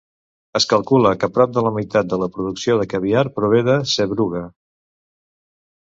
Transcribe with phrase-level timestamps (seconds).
[0.59, 4.47] Es calcula que prop de la meitat de la producció de caviar prové de Sevruga.